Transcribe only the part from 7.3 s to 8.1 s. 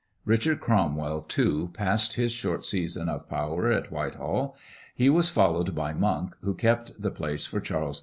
for Charles II.